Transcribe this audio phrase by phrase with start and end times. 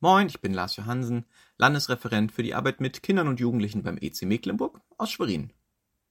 [0.00, 1.24] Moin, ich bin Lars Johansen,
[1.56, 5.52] Landesreferent für die Arbeit mit Kindern und Jugendlichen beim EC Mecklenburg aus Schwerin.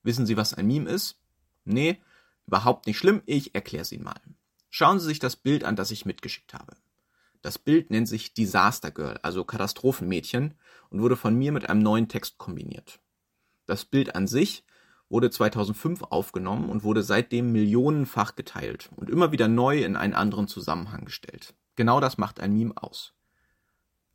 [0.04, 1.22] Wissen Sie, was ein Meme ist?
[1.64, 2.02] Nee,
[2.48, 4.20] überhaupt nicht schlimm, ich erkläre es Ihnen mal.
[4.70, 6.76] Schauen Sie sich das Bild an, das ich mitgeschickt habe.
[7.42, 10.56] Das Bild nennt sich Disaster Girl, also Katastrophenmädchen,
[10.90, 13.00] und wurde von mir mit einem neuen Text kombiniert.
[13.68, 14.66] Das Bild an sich
[15.08, 20.50] wurde 2005 aufgenommen und wurde seitdem millionenfach geteilt und immer wieder neu in einen anderen
[20.50, 21.56] Zusammenhang gestellt.
[21.78, 23.14] Genau das macht ein Meme aus.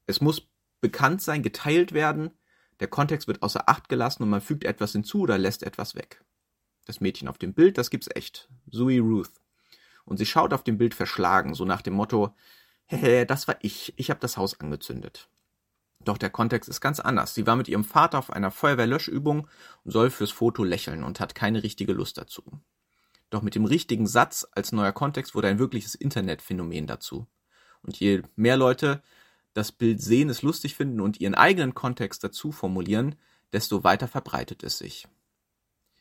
[0.07, 0.48] Es muss
[0.80, 2.33] bekannt sein, geteilt werden,
[2.80, 6.25] der Kontext wird außer Acht gelassen und man fügt etwas hinzu oder lässt etwas weg.
[6.84, 8.48] Das Mädchen auf dem Bild, das gibt's echt.
[8.70, 9.30] Zoe Ruth.
[10.05, 12.34] Und sie schaut auf dem Bild verschlagen, so nach dem Motto,
[12.87, 15.28] Hehe, das war ich, ich habe das Haus angezündet.
[16.05, 17.34] Doch der Kontext ist ganz anders.
[17.34, 19.47] Sie war mit ihrem Vater auf einer Feuerwehrlöschübung
[19.84, 22.42] und soll fürs Foto lächeln und hat keine richtige Lust dazu.
[23.30, 27.27] Doch mit dem richtigen Satz als neuer Kontext wurde ein wirkliches Internetphänomen dazu.
[27.83, 29.03] Und je mehr Leute
[29.55, 33.17] das Bild sehen, es lustig finden und ihren eigenen Kontext dazu formulieren,
[33.53, 35.06] desto weiter verbreitet es sich.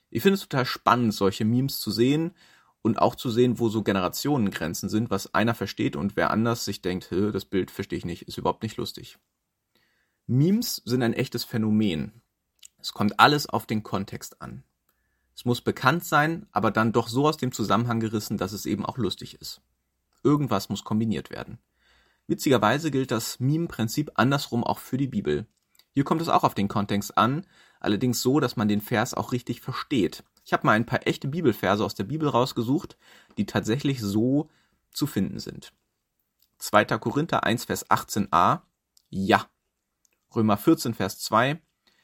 [0.09, 2.33] Ich finde es total spannend, solche Memes zu sehen
[2.81, 6.81] und auch zu sehen, wo so Generationengrenzen sind, was einer versteht und wer anders sich
[6.81, 9.17] denkt, das Bild verstehe ich nicht, ist überhaupt nicht lustig.
[10.27, 12.21] Memes sind ein echtes Phänomen.
[12.77, 14.63] Es kommt alles auf den Kontext an.
[15.35, 18.85] Es muss bekannt sein, aber dann doch so aus dem Zusammenhang gerissen, dass es eben
[18.85, 19.61] auch lustig ist.
[20.23, 21.57] Irgendwas muss kombiniert werden.
[22.27, 25.47] Witzigerweise gilt das Meme-Prinzip andersrum auch für die Bibel.
[25.93, 27.45] Hier kommt es auch auf den Kontext an,
[27.79, 30.23] allerdings so, dass man den Vers auch richtig versteht.
[30.45, 32.97] Ich habe mal ein paar echte Bibelverse aus der Bibel rausgesucht,
[33.37, 34.49] die tatsächlich so
[34.91, 35.73] zu finden sind.
[36.59, 36.85] 2.
[36.85, 38.61] Korinther 1, Vers 18a.
[39.09, 39.47] Ja.
[40.35, 41.61] Römer 14, Vers 2.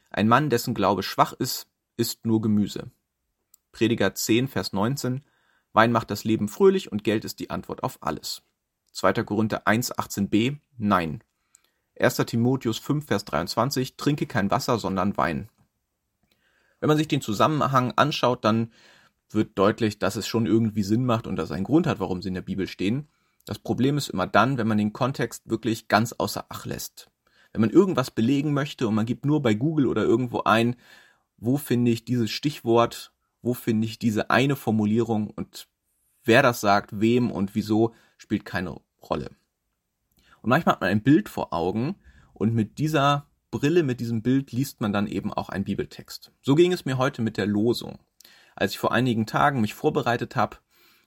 [0.10, 2.92] Ein Mann, dessen Glaube schwach ist, isst nur Gemüse.
[3.72, 5.24] Prediger 10, Vers 19.
[5.74, 8.42] Wein macht das Leben fröhlich und Geld ist die Antwort auf alles.
[8.98, 9.14] 2.
[9.26, 11.24] Korinther 1, 18b, nein.
[12.00, 12.16] 1.
[12.26, 15.50] Timotheus 5, Vers 23, trinke kein Wasser, sondern Wein.
[16.80, 18.72] Wenn man sich den Zusammenhang anschaut, dann
[19.30, 22.24] wird deutlich, dass es schon irgendwie Sinn macht und dass es einen Grund hat, warum
[22.24, 23.08] sie in der Bibel stehen.
[23.46, 27.12] Das Problem ist immer dann, wenn man den Kontext wirklich ganz außer Acht lässt.
[27.54, 30.76] Wenn man irgendwas belegen möchte und man gibt nur bei Google oder irgendwo ein,
[31.38, 35.68] wo finde ich dieses Stichwort, wo finde ich diese eine Formulierung und
[36.24, 38.72] wer das sagt, wem und wieso, spielt keine
[39.10, 39.32] Rolle.
[40.42, 41.96] Und manchmal hat man ein Bild vor Augen
[42.34, 46.32] und mit dieser Brille, mit diesem Bild liest man dann eben auch einen Bibeltext.
[46.42, 48.00] So ging es mir heute mit der Losung.
[48.56, 50.58] Als ich vor einigen Tagen mich vorbereitet habe,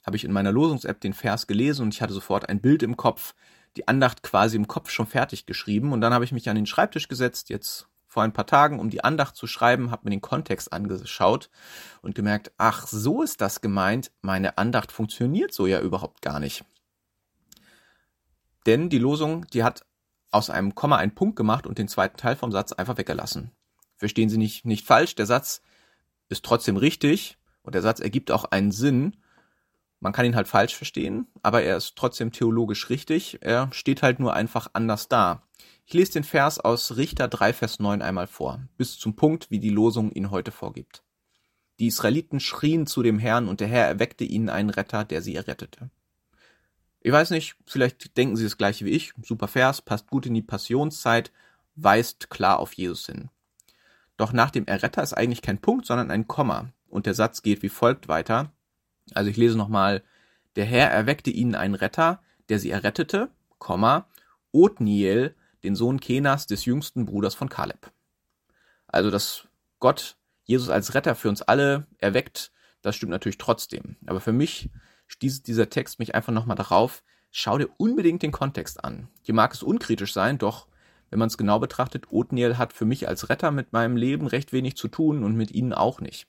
[0.05, 2.97] habe ich in meiner Losungs-App den Vers gelesen und ich hatte sofort ein Bild im
[2.97, 3.35] Kopf,
[3.77, 6.67] die Andacht quasi im Kopf schon fertig geschrieben und dann habe ich mich an den
[6.67, 10.21] Schreibtisch gesetzt, jetzt vor ein paar Tagen, um die Andacht zu schreiben, habe mir den
[10.21, 11.49] Kontext angeschaut
[12.03, 16.65] und gemerkt, ach, so ist das gemeint, meine Andacht funktioniert so ja überhaupt gar nicht.
[18.71, 19.85] Denn die Losung, die hat
[20.31, 23.51] aus einem Komma einen Punkt gemacht und den zweiten Teil vom Satz einfach weggelassen.
[23.97, 25.61] Verstehen Sie nicht, nicht falsch, der Satz
[26.29, 29.17] ist trotzdem richtig und der Satz ergibt auch einen Sinn.
[29.99, 33.39] Man kann ihn halt falsch verstehen, aber er ist trotzdem theologisch richtig.
[33.41, 35.43] Er steht halt nur einfach anders da.
[35.85, 39.59] Ich lese den Vers aus Richter 3, Vers 9 einmal vor, bis zum Punkt, wie
[39.59, 41.03] die Losung ihn heute vorgibt.
[41.81, 45.35] Die Israeliten schrien zu dem Herrn und der Herr erweckte ihnen einen Retter, der sie
[45.35, 45.91] errettete.
[47.01, 49.13] Ich weiß nicht, vielleicht denken Sie das gleiche wie ich.
[49.23, 51.33] Super Vers, passt gut in die Passionszeit,
[51.75, 53.31] weist klar auf Jesus hin.
[54.19, 56.73] Doch nach dem Erretter ist eigentlich kein Punkt, sondern ein Komma.
[56.89, 58.53] Und der Satz geht wie folgt weiter.
[59.15, 60.03] Also ich lese nochmal.
[60.57, 64.09] Der Herr erweckte ihnen einen Retter, der sie errettete, Komma,
[64.53, 67.91] Othniel, den Sohn Kenas, des jüngsten Bruders von Kaleb.
[68.89, 72.51] Also, dass Gott Jesus als Retter für uns alle erweckt,
[72.83, 73.97] das stimmt natürlich trotzdem.
[74.07, 74.69] Aber für mich
[75.11, 79.09] stieß dieser Text mich einfach nochmal darauf, schau dir unbedingt den Kontext an.
[79.23, 80.69] Hier mag es unkritisch sein, doch
[81.11, 84.53] wenn man es genau betrachtet, Othniel hat für mich als Retter mit meinem Leben recht
[84.53, 86.29] wenig zu tun und mit ihnen auch nicht.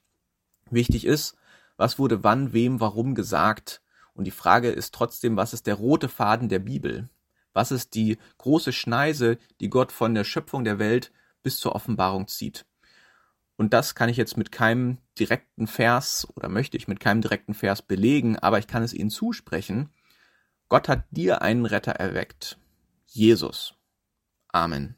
[0.71, 1.35] Wichtig ist,
[1.77, 3.81] was wurde wann, wem, warum gesagt.
[4.13, 7.09] Und die Frage ist trotzdem, was ist der rote Faden der Bibel?
[7.53, 11.11] Was ist die große Schneise, die Gott von der Schöpfung der Welt
[11.43, 12.65] bis zur Offenbarung zieht?
[13.61, 17.53] Und das kann ich jetzt mit keinem direkten Vers oder möchte ich mit keinem direkten
[17.53, 19.91] Vers belegen, aber ich kann es Ihnen zusprechen.
[20.67, 22.57] Gott hat dir einen Retter erweckt.
[23.05, 23.75] Jesus.
[24.47, 24.95] Amen.